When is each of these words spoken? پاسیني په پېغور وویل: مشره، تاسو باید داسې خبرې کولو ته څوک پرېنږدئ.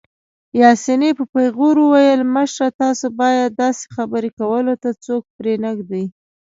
پاسیني 0.55 1.09
په 1.17 1.23
پېغور 1.33 1.75
وویل: 1.79 2.21
مشره، 2.35 2.67
تاسو 2.81 3.05
باید 3.19 3.49
داسې 3.63 3.83
خبرې 3.95 4.29
کولو 4.39 4.73
ته 4.81 4.89
څوک 5.05 5.23
پرېنږدئ. 5.37 6.05